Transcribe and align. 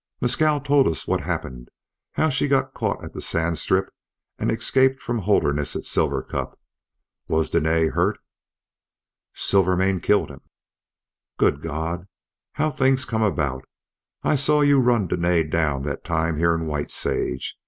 "Mescal 0.19 0.59
told 0.61 0.87
us 0.87 1.05
what 1.07 1.21
happened, 1.21 1.69
how 2.13 2.29
she 2.29 2.47
got 2.47 2.73
caught 2.73 3.03
at 3.03 3.13
the 3.13 3.21
sand 3.21 3.59
strip 3.59 3.93
and 4.39 4.51
escaped 4.51 4.99
from 4.99 5.19
Holderness 5.19 5.75
at 5.75 5.83
Silver 5.85 6.23
Cup. 6.23 6.59
Was 7.27 7.51
Dene 7.51 7.91
hurt?" 7.91 8.17
"Silvermane 9.35 9.99
killed 9.99 10.31
him." 10.31 10.41
"Good 11.37 11.61
God! 11.61 12.07
How 12.53 12.71
things 12.71 13.05
come 13.05 13.21
about! 13.21 13.63
I 14.23 14.33
saw 14.37 14.61
you 14.61 14.79
run 14.79 15.05
Dene 15.05 15.51
down 15.51 15.83
that 15.83 16.03
time 16.03 16.37
here 16.37 16.55
in 16.55 16.65
White 16.65 16.89
Sage. 16.89 17.55